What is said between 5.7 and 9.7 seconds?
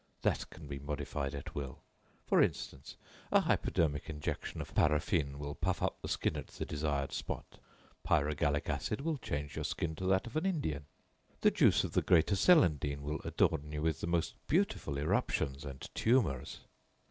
up the skin at the desired spot. Pyrogallic acid will change your